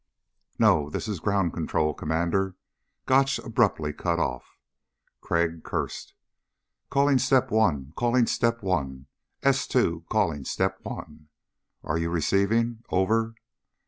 [0.57, 2.55] "No, this is ground control, Commander."
[3.05, 4.57] Gotch abruptly cut off.
[5.19, 6.15] Crag cursed.
[6.89, 7.93] "Calling Step One....
[7.95, 9.05] Calling Step One.
[9.43, 11.27] S two calling Step One.
[11.83, 12.81] Are you receiving?
[12.89, 13.35] Over."